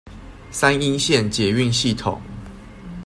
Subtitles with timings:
[0.49, 2.17] 三鶯線捷運系統